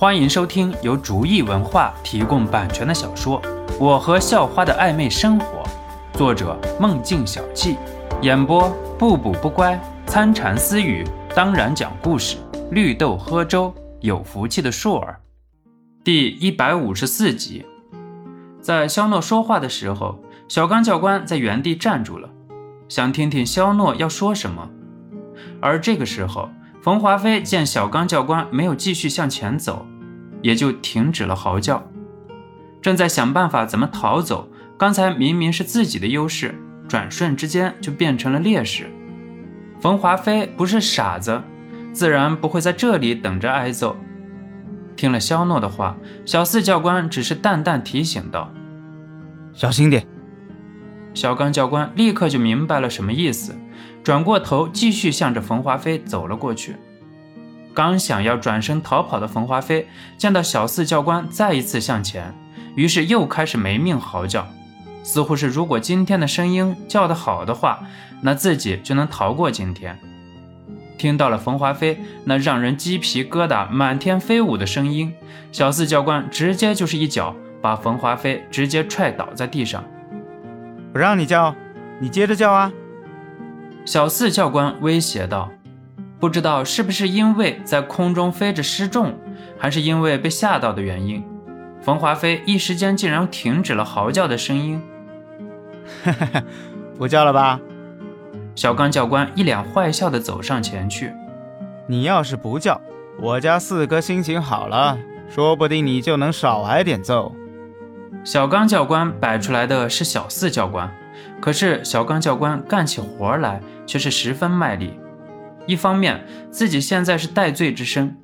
[0.00, 3.42] 欢迎收听由竹意文化提供版权的小说
[3.80, 5.64] 《我和校花的暧昧生活》，
[6.16, 7.76] 作者梦境小憩，
[8.22, 9.76] 演播不补不乖、
[10.06, 12.36] 参禅私语，当然讲故事，
[12.70, 15.18] 绿豆喝粥，有福气的硕儿。
[16.04, 17.66] 第一百五十四集，
[18.60, 22.30] 在肖诺说话的时候，小刚教官在原地站住了，
[22.88, 24.70] 想听听肖诺要说什么。
[25.60, 26.48] 而这个时候，
[26.88, 29.86] 冯华飞见小刚教官没有继续向前走，
[30.40, 31.86] 也就停止了嚎叫，
[32.80, 34.48] 正在想办法怎么逃走。
[34.78, 36.54] 刚才明明是自己的优势，
[36.88, 38.86] 转瞬之间就变成了劣势。
[39.78, 41.42] 冯华飞不是傻子，
[41.92, 43.94] 自然不会在这里等着挨揍。
[44.96, 45.94] 听了肖诺的话，
[46.24, 48.50] 小四教官只是淡淡提醒道
[49.52, 50.06] ：“小心点。”
[51.12, 53.54] 小刚教官立刻就明白了什么意思。
[54.08, 56.76] 转过头，继续向着冯华飞走了过去。
[57.74, 59.86] 刚想要转身逃跑的冯华飞，
[60.16, 62.34] 见到小四教官再一次向前，
[62.74, 64.48] 于是又开始没命嚎叫，
[65.02, 67.80] 似乎是如果今天的声音叫得好的话，
[68.22, 69.98] 那自己就能逃过今天。
[70.96, 75.12] 听到了冯华飞那让人鸡皮疙瘩满天飞舞的声音，
[75.52, 79.84] 小四教官直接就是一脚把冯华飞直接踹倒在地上。
[80.94, 81.54] 不让你叫，
[82.00, 82.72] 你接着叫啊！
[83.88, 85.50] 小四教官威胁道
[86.20, 89.14] ：“不知道是不是因为在空中飞着失重，
[89.58, 91.24] 还是因为被吓到的原因，
[91.80, 94.82] 冯华飞一时间竟然停止了嚎叫的声音。
[96.98, 97.58] ”“不叫了吧？”
[98.54, 101.10] 小刚教官一脸坏笑的走上前去。
[101.88, 102.78] “你要是不叫，
[103.18, 104.98] 我家四哥心情好了，
[105.30, 107.34] 说不定你就能少挨点揍。”
[108.22, 110.94] 小刚教官摆出来的是小四教官。
[111.40, 114.98] 可是小刚教官干起活来却是十分卖力。
[115.66, 118.16] 一方面自己现在是戴罪之身，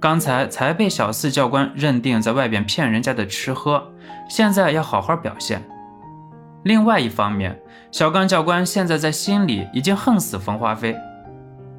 [0.00, 3.92] 刚才才被小四教官认定在外边骗人家的吃喝，
[4.28, 5.62] 现在要好好表现。
[6.64, 7.58] 另外一方面，
[7.92, 10.96] 小刚教官现在在心里已经恨死冯华飞。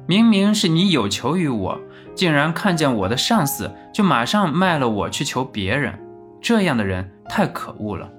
[0.06, 1.78] 明明是你有求于我，
[2.14, 5.96] 竟然看见我的上司就马上卖了我去求别人，
[6.40, 8.10] 这样的人太可恶了。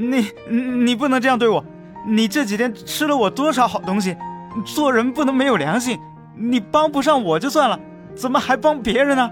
[0.00, 1.64] 你你不能这样对我，
[2.06, 4.16] 你这几天吃了我多少好东西，
[4.64, 5.98] 做人不能没有良心。
[6.36, 7.78] 你帮不上我就算了，
[8.14, 9.28] 怎么还帮别人呢？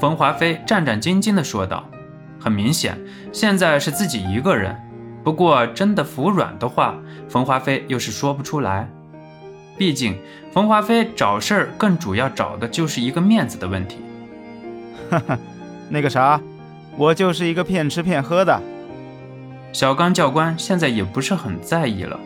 [0.00, 1.84] 冯华飞战战兢兢地说道。
[2.42, 2.98] 很明显，
[3.32, 4.74] 现在是自己一个人。
[5.22, 6.96] 不过真的服软的话，
[7.28, 8.88] 冯华飞又是说不出来。
[9.76, 10.16] 毕竟
[10.50, 13.98] 冯华飞找事儿更主要找的就是一个面子的问题。
[15.10, 15.38] 哈哈，
[15.90, 16.40] 那个啥，
[16.96, 18.58] 我就是一个骗吃骗喝的。
[19.72, 22.18] 小刚教官现在也不是很在意了，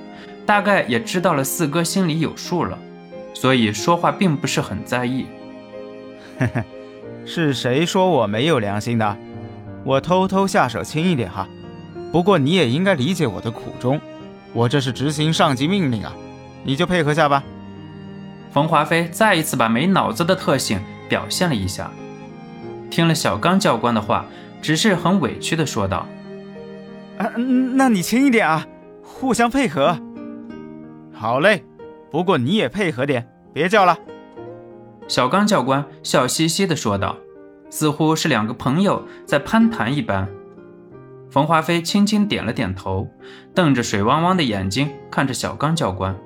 [0.47, 2.79] 大概也知道了四哥心里有数了，
[3.35, 5.27] 所以说话并不是很在意。
[6.39, 6.63] 嘿嘿，
[7.27, 9.17] 是谁说我没有良心的？
[9.85, 11.47] 我偷偷下手轻一点哈。
[12.11, 14.01] 不过你也应该理解我的苦衷，
[14.53, 16.13] 我这是执行上级命令啊，
[16.65, 17.43] 你就配合下吧。
[18.53, 21.91] 冯华飞再一次把没脑子的特性表现了一下，
[22.91, 24.25] 听了小刚教官的话，
[24.63, 26.07] 只是很委屈的说道。
[27.19, 28.67] 啊，那你轻一点啊，
[29.03, 29.99] 互相配合。
[31.13, 31.65] 好嘞，
[32.11, 33.97] 不过你也配合点，别叫了。
[35.07, 37.17] 小刚教官笑嘻嘻地说道，
[37.71, 40.29] 似乎是两个朋友在攀谈一般。
[41.31, 43.09] 冯华飞轻轻点了点头，
[43.55, 46.17] 瞪着水汪汪的眼睛看着小刚教官。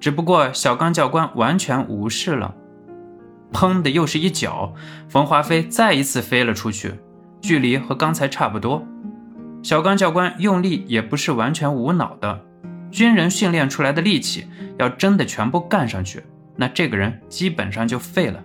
[0.00, 2.54] 只不过小刚教官完全无视了，
[3.52, 4.72] 砰的又是一脚，
[5.08, 6.94] 冯华飞再一次飞了出去，
[7.40, 8.86] 距离和刚才差不多。
[9.62, 12.40] 小刚教官用力也不是完全无脑的，
[12.90, 14.46] 军人训练出来的力气，
[14.78, 16.22] 要真的全部干上去，
[16.56, 18.42] 那这个人基本上就废了。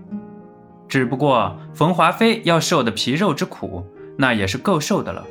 [0.88, 3.86] 只不过冯华飞要受的皮肉之苦，
[4.18, 5.24] 那也是够受的了，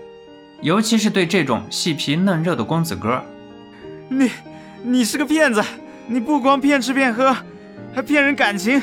[0.60, 3.22] 尤其是对这种细皮嫩肉的公子哥。
[4.08, 4.30] 你，
[4.82, 5.62] 你是个骗子，
[6.06, 7.36] 你不光骗吃骗喝，
[7.94, 8.80] 还骗人感情。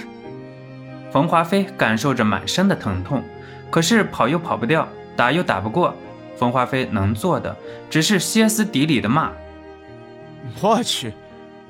[1.11, 3.23] 冯华飞感受着满身的疼痛，
[3.71, 5.95] 可是跑又跑不掉，打又打不过。
[6.39, 7.55] 冯华飞能做的
[7.89, 9.31] 只是歇斯底里的骂
[10.61, 11.13] ：“我去，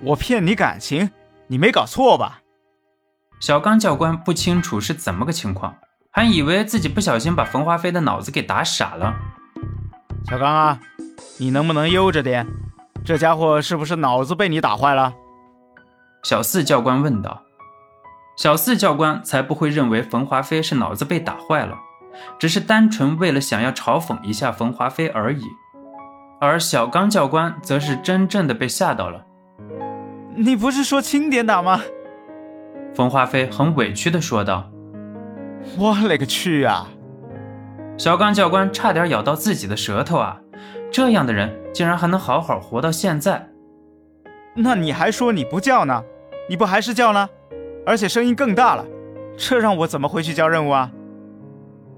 [0.02, 1.10] 我骗你感情，
[1.48, 2.42] 你没搞错吧？”
[3.42, 5.76] 小刚教官不清楚是怎么个情况，
[6.12, 9.16] 还以为自己不小心把冯华飞的脑子给打傻了。
[10.30, 10.80] 小刚啊，
[11.38, 12.46] 你能不能悠着点？
[13.04, 15.16] 这家伙是不是脑子被你打坏了？
[16.24, 17.42] 小四教官问道。
[18.38, 21.76] 小四教官才不会认为冯华飞是脑子被打坏了。
[22.38, 25.44] 只是单纯为了想要嘲讽一下冯华飞而已，
[26.40, 29.26] 而小刚教官则是真正的被吓到了。
[30.36, 31.82] 你不是说轻点打吗？
[32.94, 34.70] 冯华飞很委屈的说道。
[35.78, 36.88] 我勒个去啊！
[37.98, 40.40] 小刚教官差点咬到自己的舌头啊！
[40.92, 43.50] 这样的人竟然还能好好活到现在？
[44.56, 46.04] 那你还说你不叫呢？
[46.50, 47.30] 你不还是叫呢？
[47.86, 48.86] 而且声音更大了，
[49.38, 50.90] 这让我怎么回去交任务啊？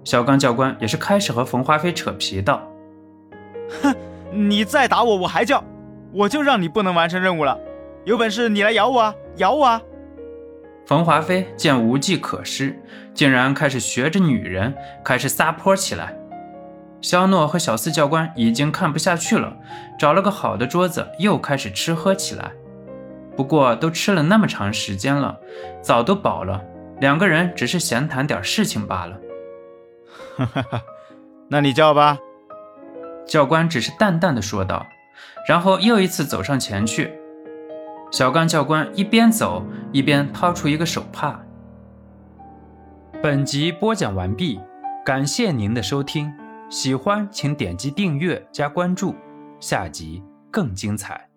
[0.04, 2.62] 小刚教官也是开始和冯华飞扯皮道
[3.84, 3.96] ：“哼，
[4.32, 5.64] 你再打我，我还叫，
[6.12, 7.58] 我就让你不能完成任务了。
[8.04, 9.82] 有本事你来咬我啊，咬我啊！”
[10.88, 12.76] 冯华飞见无计可施，
[13.14, 14.74] 竟然开始学着女人
[15.06, 16.18] 开始撒泼起来。
[17.00, 19.56] 肖诺和小四教官已经看不下去了，
[19.98, 22.52] 找了个好的桌子，又开始吃喝起来。
[23.38, 25.40] 不过都吃了那么长时间了，
[25.82, 26.62] 早都饱了，
[27.00, 29.18] 两个人只是闲谈点事情罢了。
[30.46, 30.82] 哈哈，
[31.50, 32.18] 那你叫吧。
[33.28, 34.86] 教官只是淡淡的说道，
[35.48, 37.14] 然后又一次走上前去。
[38.12, 41.40] 小刚教官一边走一边掏出一个手帕。
[43.24, 44.60] 本集播讲完毕，
[45.06, 46.34] 感谢您的收听，
[46.70, 49.16] 喜欢请点击订阅加关注，
[49.60, 50.22] 下集
[50.52, 51.31] 更精彩。